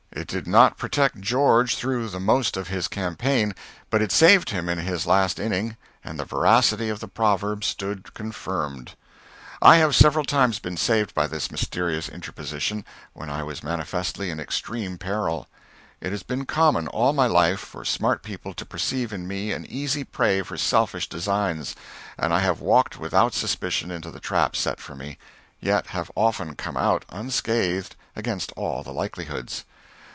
It 0.13 0.27
did 0.27 0.45
not 0.45 0.77
protect 0.77 1.21
George 1.21 1.77
through 1.77 2.09
the 2.09 2.19
most 2.19 2.57
of 2.57 2.67
his 2.67 2.89
campaign, 2.89 3.55
but 3.89 4.01
it 4.01 4.11
saved 4.11 4.49
him 4.49 4.67
in 4.67 4.77
his 4.77 5.05
last 5.07 5.39
inning, 5.39 5.77
and 6.03 6.19
the 6.19 6.25
veracity 6.25 6.89
of 6.89 6.99
the 6.99 7.07
proverb 7.07 7.63
stood 7.63 8.13
confirmed. 8.13 8.89
[Sidenote: 9.63 9.71
(1865.)] 9.71 9.71
I 9.71 9.75
have 9.77 9.95
several 9.95 10.25
times 10.25 10.59
been 10.59 10.75
saved 10.77 11.15
by 11.15 11.27
this 11.27 11.49
mysterious 11.49 12.09
interposition, 12.09 12.83
when 13.13 13.29
I 13.29 13.41
was 13.43 13.63
manifestly 13.63 14.29
in 14.29 14.39
extreme 14.41 14.97
peril. 14.97 15.47
It 16.01 16.11
has 16.11 16.23
been 16.23 16.45
common, 16.45 16.87
all 16.89 17.13
my 17.13 17.25
life, 17.27 17.61
for 17.61 17.85
smart 17.85 18.21
people 18.21 18.53
to 18.55 18.65
perceive 18.65 19.13
in 19.13 19.29
me 19.29 19.53
an 19.53 19.65
easy 19.65 20.03
prey 20.03 20.41
for 20.41 20.57
selfish 20.57 21.07
designs, 21.07 21.73
and 22.19 22.33
I 22.33 22.39
have 22.41 22.59
walked 22.59 22.99
without 22.99 23.33
suspicion 23.33 23.89
into 23.91 24.11
the 24.11 24.19
trap 24.19 24.57
set 24.57 24.81
for 24.81 24.93
me, 24.93 25.17
yet 25.61 25.87
have 25.87 26.11
often 26.15 26.55
come 26.55 26.75
out 26.75 27.05
unscathed, 27.09 27.95
against 28.13 28.51
all 28.57 28.83
the 28.83 28.93
likelihoods. 28.93 29.63